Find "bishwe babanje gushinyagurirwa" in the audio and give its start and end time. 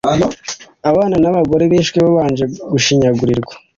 1.71-3.53